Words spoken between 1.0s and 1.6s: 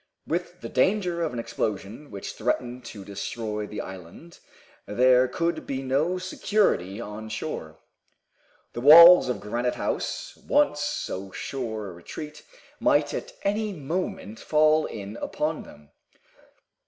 of an